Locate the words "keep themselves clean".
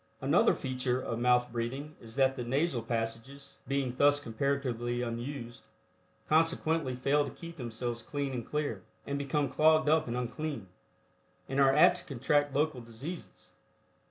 7.29-8.33